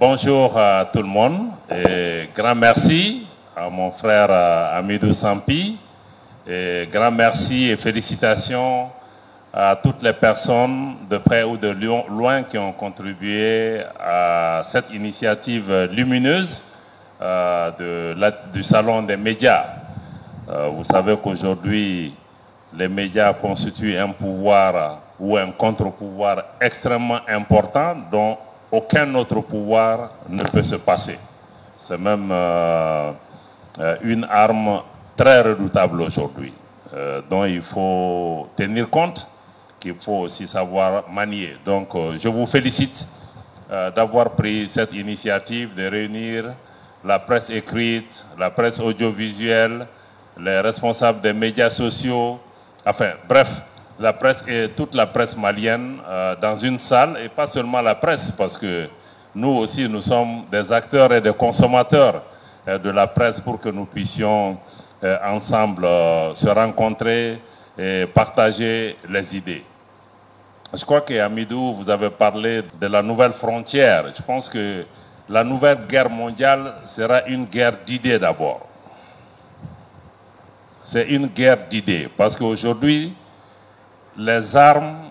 [0.00, 5.76] bonjour à tout le monde et grand merci à mon frère euh, Amidou Sampi
[6.48, 8.88] et grand merci et félicitations
[9.52, 11.68] à toutes les personnes de près ou de
[12.08, 16.62] loin qui ont contribué à cette initiative lumineuse
[17.20, 17.70] euh,
[18.54, 19.66] du Salon des médias.
[20.48, 22.14] Euh, vous savez qu'aujourd'hui,
[22.74, 28.38] les médias constituent un pouvoir ou un contre-pouvoir extrêmement important dont
[28.70, 31.18] aucun autre pouvoir ne peut se passer.
[31.76, 33.12] C'est même euh,
[34.02, 34.82] une arme
[35.16, 36.52] très redoutable aujourd'hui,
[37.28, 39.26] dont il faut tenir compte
[39.80, 41.56] qu'il faut aussi savoir manier.
[41.64, 43.08] Donc, euh, je vous félicite
[43.70, 46.52] euh, d'avoir pris cette initiative de réunir
[47.04, 49.86] la presse écrite, la presse audiovisuelle,
[50.38, 52.38] les responsables des médias sociaux,
[52.84, 53.62] enfin, bref,
[54.00, 57.94] la presse et toute la presse malienne euh, dans une salle, et pas seulement la
[57.94, 58.88] presse, parce que
[59.34, 62.24] nous aussi, nous sommes des acteurs et des consommateurs
[62.66, 64.58] de la presse pour que nous puissions
[65.24, 65.86] ensemble
[66.34, 67.40] se rencontrer
[67.78, 69.64] et partager les idées.
[70.72, 74.04] Je crois qu'Amidou, vous avez parlé de la nouvelle frontière.
[74.14, 74.84] Je pense que
[75.28, 78.66] la nouvelle guerre mondiale sera une guerre d'idées d'abord.
[80.82, 83.14] C'est une guerre d'idées parce qu'aujourd'hui,
[84.20, 85.08] les armes,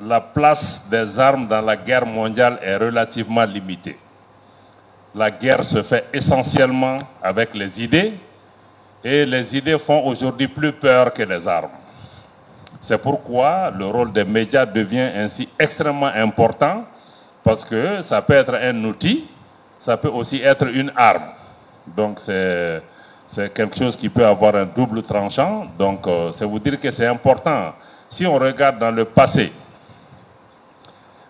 [0.00, 3.98] la place des armes dans la guerre mondiale est relativement limitée.
[5.14, 8.14] La guerre se fait essentiellement avec les idées
[9.04, 11.76] et les idées font aujourd'hui plus peur que les armes.
[12.80, 16.84] C'est pourquoi le rôle des médias devient ainsi extrêmement important
[17.42, 19.26] parce que ça peut être un outil,
[19.78, 21.28] ça peut aussi être une arme.
[21.86, 22.82] Donc c'est
[23.52, 25.66] quelque chose qui peut avoir un double tranchant.
[25.78, 27.72] Donc euh, c'est vous dire que c'est important.
[28.08, 29.52] Si on regarde dans le passé,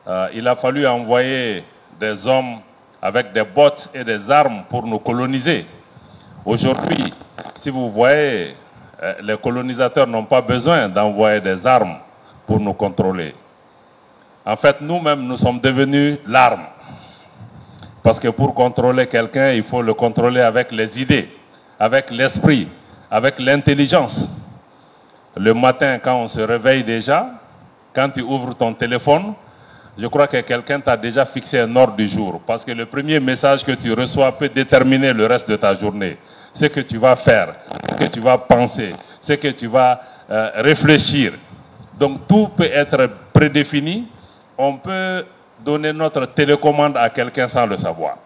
[0.06, 1.64] euh, il a fallu envoyer
[1.98, 2.58] des hommes
[3.00, 5.66] avec des bottes et des armes pour nous coloniser.
[6.44, 7.12] Aujourd'hui,
[7.54, 8.54] si vous voyez
[9.02, 11.96] euh, les colonisateurs n'ont pas besoin d'envoyer des armes
[12.46, 13.34] pour nous contrôler.
[14.44, 16.66] En fait, nous-mêmes, nous sommes devenus l'arme.
[18.02, 21.28] Parce que pour contrôler quelqu'un, il faut le contrôler avec les idées,
[21.78, 22.68] avec l'esprit,
[23.10, 24.30] avec l'intelligence.
[25.36, 27.30] Le matin, quand on se réveille déjà,
[27.94, 29.34] quand tu ouvres ton téléphone,
[29.98, 32.40] je crois que quelqu'un t'a déjà fixé un ordre du jour.
[32.46, 36.18] Parce que le premier message que tu reçois peut déterminer le reste de ta journée
[36.56, 37.52] ce que tu vas faire,
[37.90, 41.32] ce que tu vas penser, ce que tu vas euh, réfléchir.
[41.98, 44.08] Donc tout peut être prédéfini.
[44.56, 45.24] On peut
[45.62, 48.16] donner notre télécommande à quelqu'un sans le savoir.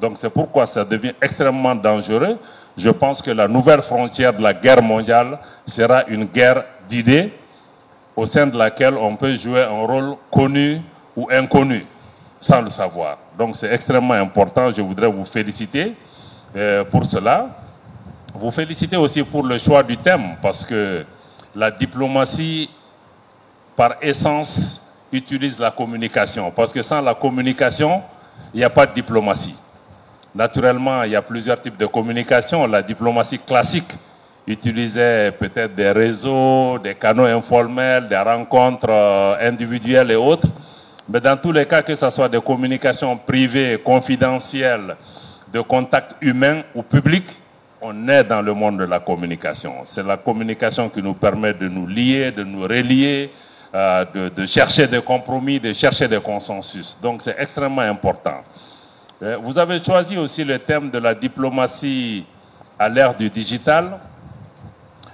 [0.00, 2.38] Donc c'est pourquoi ça devient extrêmement dangereux.
[2.78, 7.32] Je pense que la nouvelle frontière de la guerre mondiale sera une guerre d'idées
[8.14, 10.80] au sein de laquelle on peut jouer un rôle connu
[11.16, 11.84] ou inconnu
[12.40, 13.18] sans le savoir.
[13.36, 14.70] Donc c'est extrêmement important.
[14.70, 15.96] Je voudrais vous féliciter
[16.54, 17.48] euh, pour cela.
[18.32, 21.04] Vous félicitez aussi pour le choix du thème, parce que
[21.56, 22.70] la diplomatie,
[23.74, 26.52] par essence, utilise la communication.
[26.52, 28.02] Parce que sans la communication,
[28.54, 29.56] il n'y a pas de diplomatie.
[30.34, 32.66] Naturellement, il y a plusieurs types de communication.
[32.66, 33.92] La diplomatie classique
[34.46, 40.48] utilisait peut-être des réseaux, des canaux informels, des rencontres euh, individuelles et autres.
[41.08, 44.96] Mais dans tous les cas, que ce soit des communications privées, confidentielles,
[45.52, 47.24] de contact humain ou public,
[47.80, 49.72] on est dans le monde de la communication.
[49.84, 53.30] C'est la communication qui nous permet de nous lier, de nous relier,
[53.74, 56.98] euh, de, chercher des compromis, de chercher des consensus.
[57.00, 58.42] Donc c'est extrêmement important.
[59.20, 62.24] Euh, vous avez choisi aussi le thème de la diplomatie
[62.78, 63.98] à l'ère du digital.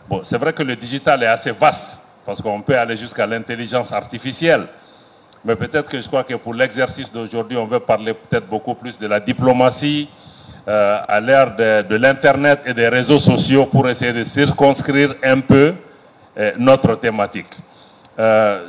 [0.06, 3.92] Bon, c'est vrai que le digital est assez vaste parce qu'on peut aller jusqu'à l'intelligence
[3.92, 4.66] artificielle.
[5.42, 8.98] Mais peut-être que je crois que pour l'exercice d'aujourd'hui, on veut parler peut-être beaucoup plus
[8.98, 10.08] de la diplomatie
[10.68, 15.74] euh, à l'ère de, l'Internet et des réseaux sociaux pour essayer de circonscrire un peu
[16.36, 17.54] euh, notre thématique.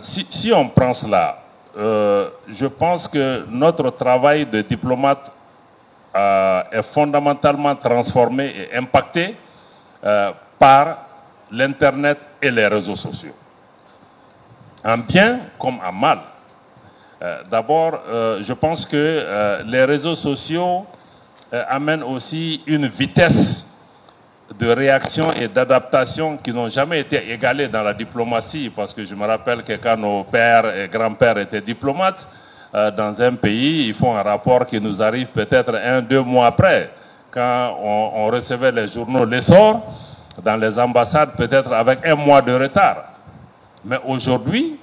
[0.02, 1.45] Si, on prend cela,
[1.76, 5.32] je pense que notre travail de diplomate
[6.72, 9.36] est fondamentalement transformé et impacté
[10.58, 10.98] par
[11.52, 13.36] l'Internet et les réseaux sociaux.
[14.84, 16.20] En bien comme en mal.
[17.50, 18.00] D'abord,
[18.40, 20.86] je pense que les réseaux sociaux
[21.54, 23.65] euh, amène aussi une vitesse
[24.58, 29.14] de réaction et d'adaptation qui n'ont jamais été égalées dans la diplomatie, parce que je
[29.14, 32.28] me rappelle que quand nos pères et grands-pères étaient diplomates
[32.74, 36.48] euh, dans un pays, ils font un rapport qui nous arrive peut-être un, deux mois
[36.48, 36.90] après,
[37.32, 39.82] quand on, recevait les journaux l'essor
[40.42, 43.04] dans les ambassades, peut-être avec un mois de retard.
[43.84, 44.80] Mais aujourd'hui,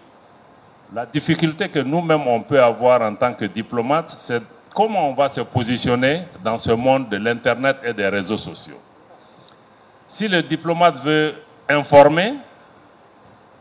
[0.95, 4.43] la difficulté que nous-mêmes on peut avoir en tant que diplomate, c'est
[4.75, 8.79] comment on va se positionner dans ce monde de l'Internet et des réseaux sociaux.
[10.13, 11.35] Si le diplomate veut
[11.67, 12.35] informer,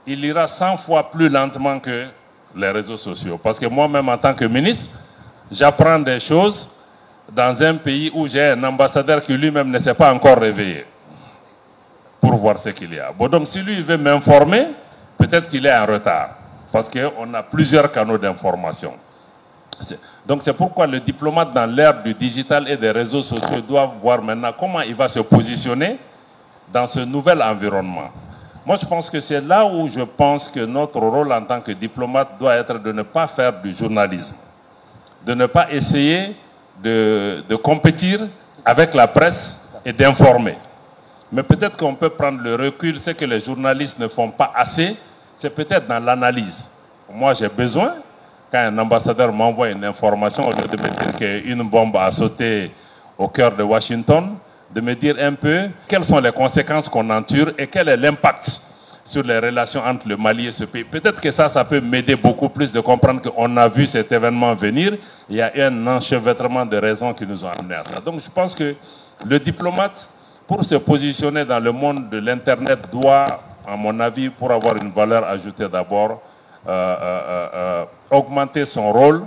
[0.06, 2.08] il ira 100 fois plus lentement que
[2.54, 3.40] les réseaux sociaux.
[3.42, 4.90] Parce que moi-même, en tant que ministre,
[5.50, 6.68] j'apprends des choses
[7.32, 10.86] dans un pays où j'ai un ambassadeur qui lui-même ne s'est pas encore réveillé
[12.20, 13.14] pour voir ce qu'il y a.
[13.14, 14.68] Bon, donc si lui veut m'informer,
[15.18, 16.32] peut-être qu'il est en retard,
[16.70, 18.92] parce qu'on a plusieurs canaux d'information.
[20.26, 24.22] Donc c'est pourquoi le diplomate dans l'ère du digital et des réseaux sociaux doit voir
[24.22, 25.98] maintenant comment il va se positionner
[26.72, 28.10] dans ce nouvel environnement.
[28.66, 31.72] Moi, je pense que c'est là où je pense que notre rôle en tant que
[31.72, 34.36] diplomate doit être de ne pas faire du journalisme,
[35.26, 36.36] de ne pas essayer
[36.82, 38.22] de, de compétir
[38.64, 40.58] avec la presse et d'informer.
[41.32, 44.96] Mais peut-être qu'on peut prendre le recul, ce que les journalistes ne font pas assez,
[45.36, 46.70] c'est peut-être dans l'analyse.
[47.12, 47.96] Moi, j'ai besoin,
[48.52, 52.72] quand un ambassadeur m'envoie une information, au lieu de me dire qu'une bombe a sauté
[53.18, 54.36] au cœur de Washington,
[54.74, 58.62] de me dire un peu quelles sont les conséquences qu'on enture et quel est l'impact
[59.04, 60.84] sur les relations entre le Mali et ce pays.
[60.84, 64.54] Peut-être que ça, ça peut m'aider beaucoup plus de comprendre qu'on a vu cet événement
[64.54, 64.94] venir.
[65.30, 68.00] Il y a un enchevêtrement de raisons qui nous ont amenés à ça.
[68.00, 68.76] Donc je pense que
[69.26, 70.10] le diplomate,
[70.48, 74.92] pour se positionner dans le monde de l'Internet, doit, à mon avis, pour avoir une
[74.92, 76.22] valeur ajoutée d'abord,
[76.68, 79.24] euh, euh, euh, augmenter son rôle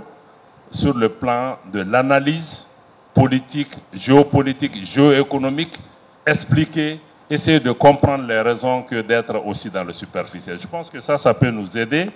[0.71, 2.67] sur le plan de l'analyse
[3.15, 5.79] politique, géopolitique, géoéconomique,
[6.27, 10.59] expliquer, essayer de comprendre les raisons que d'être aussi dans le superficiel.
[10.61, 12.09] Je pense que ça, ça peut nous aider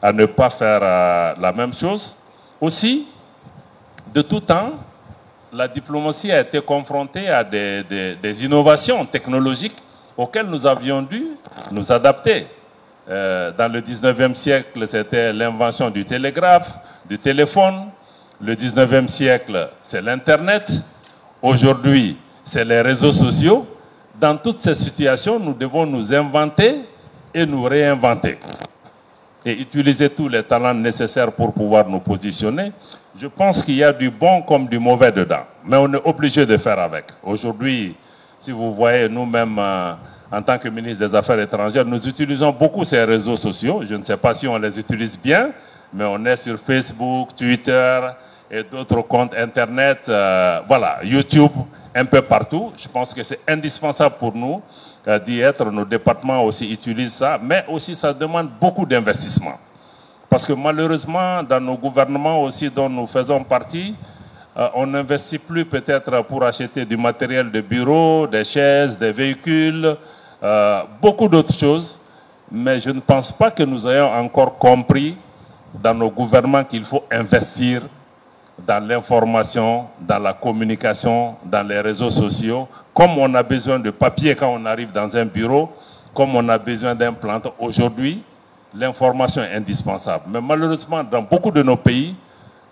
[0.00, 2.16] à ne pas faire euh, la même chose.
[2.60, 3.06] Aussi,
[4.12, 4.72] de tout temps,
[5.52, 9.76] la diplomatie a été confrontée à des, innovations technologiques
[10.16, 11.28] auxquelles nous avions dû
[11.70, 12.46] nous adapter.
[13.08, 16.72] Euh, dans le 19e siècle, c'était l'invention du télégraphe,
[17.08, 17.86] du téléphone,
[18.42, 20.72] le 19e siècle, c'est l'Internet.
[21.40, 23.66] Aujourd'hui, c'est les réseaux sociaux.
[24.20, 26.80] Dans toutes ces situations, nous devons nous inventer
[27.32, 28.38] et nous réinventer.
[29.44, 32.72] Et utiliser tous les talents nécessaires pour pouvoir nous positionner.
[33.18, 35.44] Je pense qu'il y a du bon comme du mauvais dedans.
[35.64, 37.06] Mais on est obligé de faire avec.
[37.22, 37.94] Aujourd'hui,
[38.38, 39.92] si vous voyez nous-mêmes, euh,
[40.30, 43.82] en tant que ministre des Affaires étrangères, nous utilisons beaucoup ces réseaux sociaux.
[43.88, 45.50] Je ne sais pas si on les utilise bien,
[45.92, 48.00] mais on est sur Facebook, Twitter,
[48.52, 51.52] et d'autres comptes Internet, euh, voilà, YouTube,
[51.94, 52.70] un peu partout.
[52.76, 54.60] Je pense que c'est indispensable pour nous
[55.08, 55.64] euh, d'y être.
[55.70, 59.54] Nos départements aussi utilisent ça, mais aussi ça demande beaucoup d'investissement.
[60.28, 63.94] Parce que malheureusement, dans nos gouvernements aussi dont nous faisons partie,
[64.54, 69.96] euh, on n'investit plus peut-être pour acheter du matériel de bureau, des chaises, des véhicules,
[71.00, 71.98] beaucoup d'autres choses.
[72.50, 75.16] Mais je ne pense pas que nous ayons encore compris
[75.82, 77.82] dans nos gouvernements qu'il faut investir
[78.58, 84.34] dans l'information, dans la communication, dans les réseaux sociaux, comme on a besoin de papier
[84.34, 85.70] quand on arrive dans un bureau,
[86.14, 87.52] comme on a besoin d'implante.
[87.58, 88.22] Aujourd'hui,
[88.74, 90.24] l'information est indispensable.
[90.28, 92.14] Mais malheureusement, dans beaucoup de nos pays,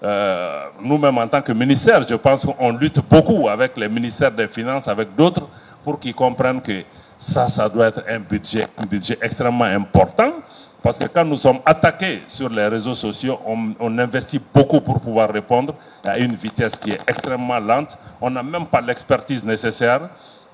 [0.02, 4.48] euh, nous-mêmes en tant que ministère, je pense qu'on lutte beaucoup avec les ministères des
[4.48, 5.46] Finances, avec d'autres,
[5.84, 6.82] pour qu'ils comprennent que
[7.18, 10.32] ça, ça doit être un budget, un budget extrêmement important
[10.82, 15.30] parce que quand nous sommes attaqués sur les réseaux sociaux, on, investit beaucoup pour pouvoir
[15.30, 15.74] répondre
[16.04, 17.98] à une vitesse qui est extrêmement lente.
[18.20, 20.08] On n'a même pas l'expertise nécessaire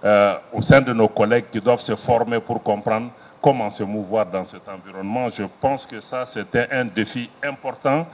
[0.05, 3.11] euh, au sein de nos collègues qui doivent se former pour comprendre
[3.41, 5.29] comment se mouvoir dans cet environnement.
[5.29, 8.07] Je pense que ça, c'était un défi important.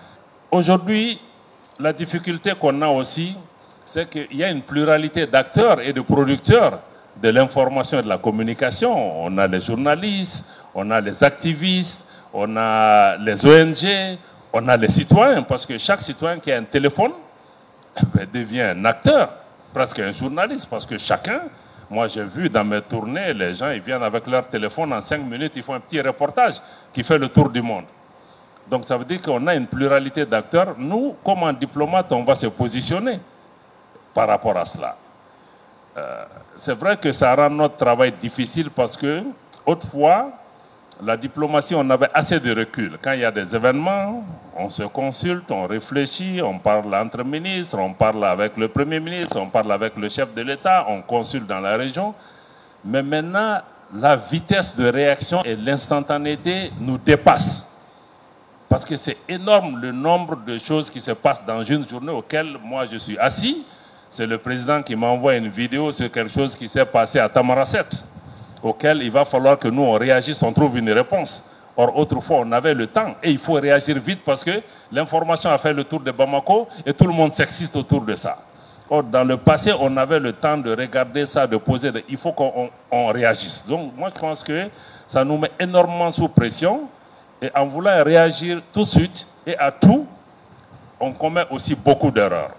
[0.51, 1.19] Aujourd'hui,
[1.79, 3.35] la difficulté qu'on a aussi,
[3.87, 6.81] c'est qu'il y a une pluralité d'acteurs et de producteurs
[7.21, 9.25] de l'information et de la communication.
[9.25, 14.19] On a les journalistes, on a les activistes, on a les ONG,
[14.53, 17.13] on a les citoyens, parce que chaque citoyen qui a un téléphone
[17.97, 19.31] eh ben, devient un acteur,
[19.73, 21.43] presque un journaliste, parce que chacun,
[21.91, 25.19] moi j'ai vu dans mes tournées, les gens ils viennent avec leur téléphone, en cinq
[25.23, 26.55] minutes ils font un petit reportage
[26.93, 27.85] qui fait le tour du monde.
[28.69, 30.75] Donc ça veut dire qu'on a une pluralité d'acteurs.
[30.79, 33.19] Nous, comme un diplomate, on va se positionner
[34.15, 34.97] par rapport à cela.
[35.97, 36.25] Euh,
[36.57, 39.23] c'est vrai que ça rend notre travail difficile parce que,
[39.67, 40.31] autrefois,
[41.05, 42.97] la diplomatie, on avait assez de recul.
[43.03, 44.25] Quand il y a des événements,
[44.57, 49.39] on se consulte, on réfléchit, on parle entre ministres, on parle avec le Premier ministre,
[49.39, 52.15] on parle avec le chef de l'État, on consulte dans la région.
[52.85, 53.61] Mais maintenant,
[53.95, 57.69] la vitesse de réaction et l'instantanéité nous dépassent.
[58.69, 62.57] Parce que c'est énorme le nombre de choses qui se passent dans une journée auxquelles
[62.63, 63.65] moi je suis assis.
[64.13, 67.87] C'est le président qui m'envoie une vidéo sur quelque chose qui s'est passé à Tamaracet
[68.63, 71.47] auquel il va falloir que nous, on réagisse, on trouve une réponse.
[71.75, 74.51] Or, autrefois, on avait le temps et il faut réagir vite parce que
[74.93, 78.37] l'information a fait le tour de Bamako et tout le monde s'existe autour de ça.
[78.91, 81.91] Or, dans le passé, on avait le temps de regarder ça, de poser.
[82.07, 82.69] Il faut qu'on
[83.13, 83.65] réagisse.
[83.67, 84.69] Donc, moi, je pense que
[85.07, 86.83] ça nous met énormément sous pression.
[87.41, 90.07] Et en voulant réagir tout de suite et à tout,
[91.01, 92.51] on commet aussi beaucoup d'erreurs.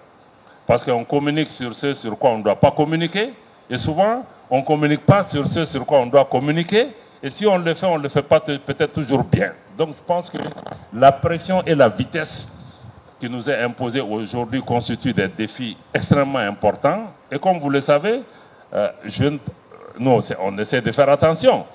[0.65, 3.33] Parce qu'on communique sur ce sur quoi on ne doit pas communiquer.
[3.69, 6.87] Et souvent, on ne communique pas sur ce sur quoi on doit communiquer.
[7.21, 9.53] Et si on le fait, on ne le fait pas peut-être toujours bien.
[9.77, 10.37] Donc je pense que
[10.93, 12.49] la pression et la vitesse
[13.19, 17.13] qui nous est imposée aujourd'hui constituent des défis extrêmement importants.
[17.31, 18.21] Et comme vous le savez,
[18.73, 18.89] euh,
[19.97, 21.65] nous, on essaie de faire attention.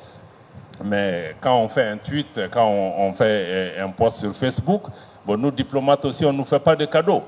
[0.84, 3.24] Mais quand on fait un tweet, quand on, fait
[3.78, 4.82] euh, un post sur Facebook,
[5.26, 7.22] bon, nous, diplomates aussi, on ne nous fait pas de cadeaux.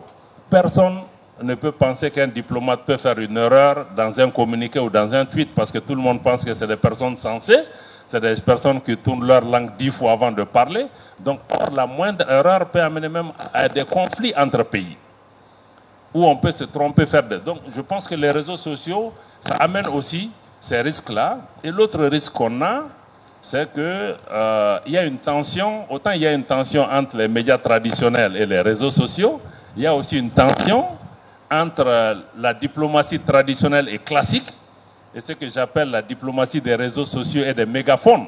[0.48, 1.00] Personne
[1.42, 5.24] ne peut penser qu'un diplomate peut faire une erreur dans un communiqué ou dans un
[5.24, 7.64] tweet parce que tout le monde pense que c'est des personnes sensées,
[8.06, 10.86] c'est des personnes qui tournent leur langue dix fois avant de parler.
[11.18, 11.40] Donc,
[11.74, 14.96] la moindre erreur peut amener même à des conflits entre pays
[16.12, 17.38] où on peut se tromper, faire des...
[17.38, 21.38] Donc, je pense que les réseaux sociaux, ça amène aussi ces risques-là.
[21.62, 22.82] Et l'autre risque qu'on a,
[23.40, 27.28] c'est qu'il euh, y a une tension, autant il y a une tension entre les
[27.28, 29.40] médias traditionnels et les réseaux sociaux,
[29.76, 30.86] il y a aussi une tension
[31.50, 34.52] entre la diplomatie traditionnelle et classique
[35.14, 38.26] et ce que j'appelle la diplomatie des réseaux sociaux et des mégaphones.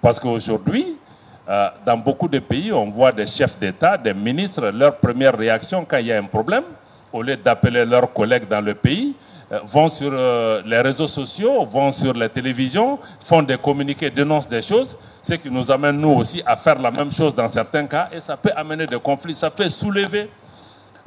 [0.00, 0.96] Parce qu'aujourd'hui,
[1.48, 5.84] euh, dans beaucoup de pays, on voit des chefs d'État, des ministres, leur première réaction
[5.84, 6.64] quand il y a un problème,
[7.12, 9.14] au lieu d'appeler leurs collègues dans le pays,
[9.50, 14.48] euh, vont sur euh, les réseaux sociaux, vont sur les télévisions, font des communiqués, dénoncent
[14.48, 17.86] des choses, ce qui nous amène nous aussi à faire la même chose dans certains
[17.86, 20.30] cas, et ça peut amener des conflits, ça fait soulever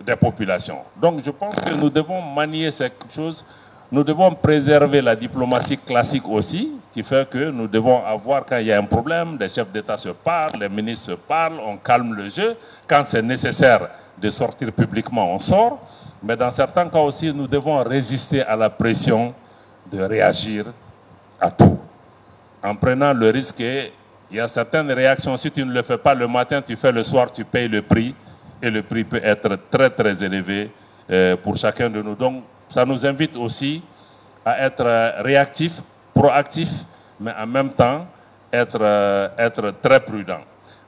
[0.03, 0.79] des populations.
[0.95, 3.45] Donc je pense que nous devons manier ces choses.
[3.91, 8.65] Nous devons préserver la diplomatie classique aussi, qui fait que nous devons avoir, quand il
[8.67, 12.13] y a un problème, les chefs d'État se parlent, les ministres se parlent, on calme
[12.13, 12.55] le jeu.
[12.87, 15.79] Quand c'est nécessaire de sortir publiquement, on sort.
[16.23, 19.33] Mais dans certains cas aussi, nous devons résister à la pression
[19.91, 20.65] de réagir
[21.39, 21.77] à tout.
[22.63, 23.91] En prenant le risque, il
[24.37, 27.03] y a certaines réactions, si tu ne le fais pas le matin, tu fais le
[27.03, 28.15] soir, tu payes le prix
[28.65, 30.71] et le prix peut être très très élevé
[31.09, 32.15] euh, pour chacun de nous.
[32.15, 33.83] Donc ça nous invite aussi
[34.43, 35.81] à être réactifs,
[36.13, 36.83] proactifs,
[37.19, 38.07] mais en même temps
[38.51, 40.39] être, euh, être très prudent.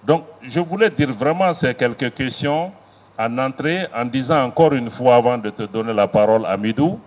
[0.04, 2.72] Donc je voulais dire vraiment ces quelques questions
[3.18, 7.00] en entrée en disant encore une fois avant de te donner la parole à Midou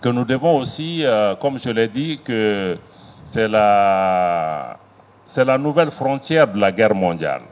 [0.00, 2.78] que nous devons aussi, euh, comme je l'ai dit, que
[3.24, 4.76] c'est la,
[5.26, 7.42] c'est la nouvelle frontière de la guerre mondiale.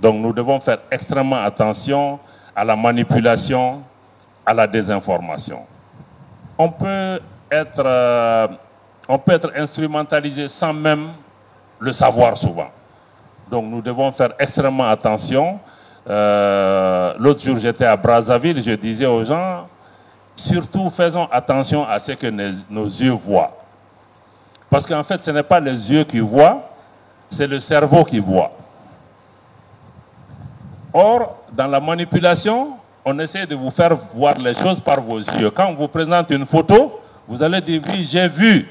[0.00, 2.18] Donc nous devons faire extrêmement attention
[2.54, 3.82] à la manipulation,
[4.46, 5.60] à la désinformation.
[6.56, 8.48] On peut être, euh,
[9.08, 11.10] on peut être instrumentalisé sans même
[11.80, 12.68] le savoir souvent.
[13.50, 15.58] Donc nous devons faire extrêmement attention.
[16.08, 19.66] Euh, l'autre jour, j'étais à Brazzaville, je disais aux gens,
[20.36, 22.26] surtout faisons attention à ce que
[22.70, 23.56] nos yeux voient.
[24.70, 26.62] Parce qu'en fait, ce n'est pas les yeux qui voient,
[27.30, 28.52] c'est le cerveau qui voit.
[30.92, 35.50] Or, dans la manipulation, on essaie de vous faire voir les choses par vos yeux.
[35.50, 38.68] Quand on vous présente une photo, vous allez dire oui, j'ai vu.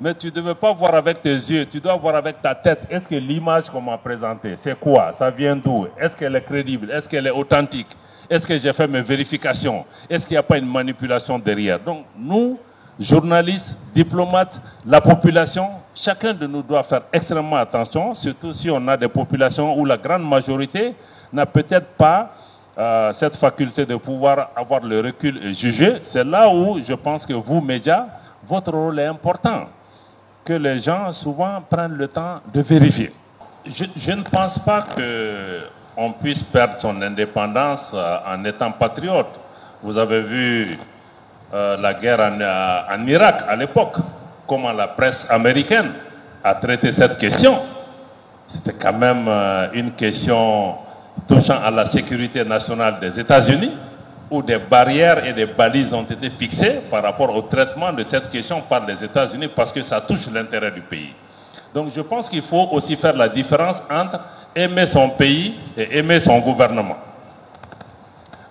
[0.00, 2.86] Mais tu ne devais pas voir avec tes yeux, tu dois voir avec ta tête.
[2.90, 5.12] Est-ce que l'image qu'on m'a présentée, c'est quoi?
[5.12, 5.86] Ça vient d'où?
[5.98, 6.90] Est-ce qu'elle est crédible?
[6.90, 7.86] Est-ce qu'elle est authentique?
[8.28, 9.84] Est-ce que j'ai fait mes vérifications?
[10.10, 11.78] Est-ce qu'il n'y a pas une manipulation derrière?
[11.78, 12.58] Donc, nous,
[12.98, 18.96] journalistes, diplomates, la population, chacun de nous doit faire extrêmement attention, surtout si on a
[18.96, 20.94] des populations où la grande majorité
[21.32, 22.32] n'a peut-être pas
[22.76, 25.98] euh, cette faculté de pouvoir avoir le recul et juger.
[26.02, 28.06] C'est là où je pense que vous, médias,
[28.44, 29.66] votre rôle est important,
[30.44, 33.12] que les gens souvent prennent le temps de vérifier.
[33.64, 39.40] Je, ne pense pas qu'on puisse perdre son indépendance euh, en étant patriote.
[39.82, 40.78] Vous avez vu
[41.54, 43.96] euh, la guerre en Irak à l'époque
[44.46, 45.92] comment la presse américaine
[46.42, 47.58] a traité cette question.
[48.46, 50.76] C'était quand même euh, une question
[51.26, 53.72] touchant à la sécurité nationale des États-Unis,
[54.30, 58.28] où des barrières et des balises ont été fixées par rapport au traitement de cette
[58.28, 61.14] question par les États-Unis, parce que ça touche l'intérêt du pays.
[61.72, 64.20] Donc je pense qu'il faut aussi faire la différence entre
[64.54, 66.96] aimer son pays et aimer son gouvernement.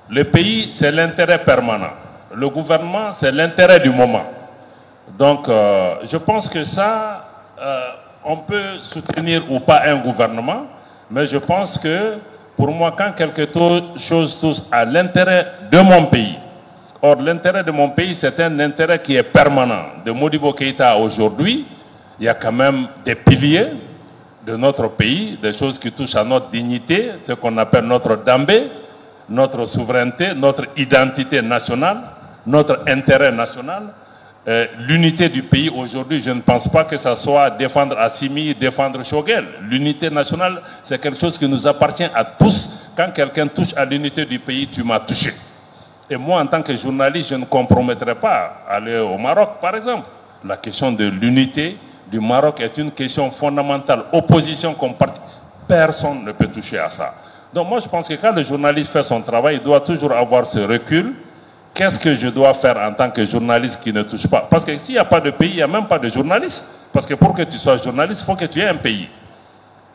[0.09, 1.93] Le pays, c'est l'intérêt permanent.
[2.35, 4.25] Le gouvernement, c'est l'intérêt du moment.
[5.17, 7.25] Donc, euh, je pense que ça,
[7.59, 7.81] euh,
[8.23, 10.65] on peut soutenir ou pas un gouvernement,
[11.11, 12.17] mais je pense que
[12.55, 13.47] pour moi, quand quelque
[13.97, 16.37] chose touche à l'intérêt de mon pays,
[17.01, 19.85] or l'intérêt de mon pays, c'est un intérêt qui est permanent.
[20.05, 21.65] De Modibo Keïta aujourd'hui,
[22.19, 23.67] il y a quand même des piliers
[24.45, 28.69] de notre pays, des choses qui touchent à notre dignité, ce qu'on appelle notre dambé,
[29.29, 31.97] notre souveraineté, notre identité nationale,
[32.45, 33.83] notre intérêt national,
[34.45, 39.01] euh, l'unité du pays aujourd'hui, je ne pense pas que ça soit défendre Assimi, défendre
[39.03, 39.45] Shogel.
[39.61, 42.89] L'unité nationale, c'est quelque chose qui nous appartient à tous.
[42.95, 45.31] Quand quelqu'un touche à l'unité du pays, tu m'as touché.
[46.09, 50.07] Et moi, en tant que journaliste, je ne compromettrai pas aller au Maroc, par exemple.
[50.43, 51.77] La question de l'unité
[52.11, 54.03] du Maroc est une question fondamentale.
[54.11, 55.21] Opposition parti,
[55.65, 57.13] personne ne peut toucher à ça.
[57.53, 60.45] Donc moi, je pense que quand le journaliste fait son travail, il doit toujours avoir
[60.45, 61.13] ce recul
[61.73, 64.45] Qu'est-ce que je dois faire en tant que journaliste qui ne touche pas?
[64.47, 66.67] Parce que s'il n'y a pas de pays, il n'y a même pas de journaliste.
[66.93, 69.09] Parce que pour que tu sois journaliste, il faut que tu aies un pays.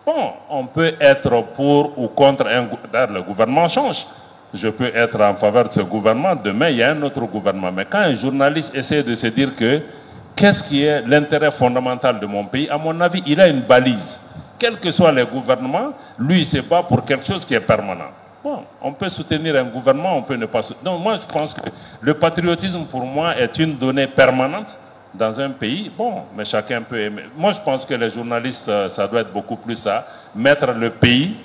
[0.05, 3.15] Bon, on peut être pour ou contre un gouvernement.
[3.15, 4.07] Le gouvernement change.
[4.53, 6.35] Je peux être en faveur de ce gouvernement.
[6.35, 7.71] Demain, il y a un autre gouvernement.
[7.71, 9.83] Mais quand un journaliste essaie de se dire que
[10.35, 14.19] qu'est-ce qui est l'intérêt fondamental de mon pays, à mon avis, il a une balise.
[14.59, 18.11] Quels que soient les gouvernements, lui, il se bat pour quelque chose qui est permanent.
[18.43, 20.93] Bon, on peut soutenir un gouvernement, on peut ne pas soutenir.
[20.93, 21.61] Donc moi, je pense que
[22.01, 24.79] le patriotisme, pour moi, est une donnée permanente
[25.13, 25.91] dans un pays.
[25.97, 27.25] Bon, mais chacun peut aimer.
[27.37, 30.07] Moi, je pense que les journalistes, euh, ça doit être beaucoup plus ça.
[30.35, 31.37] Mettre le pays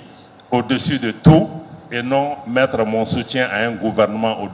[0.50, 1.48] au-dessus de tout
[1.90, 4.42] et non mettre mon soutien à un gouvernement au-dessus.